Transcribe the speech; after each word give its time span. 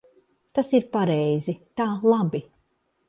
Tas 0.59 0.71
ir 0.77 0.87
pareizi. 0.95 1.55
Tā 1.83 1.87
labi. 2.15 2.43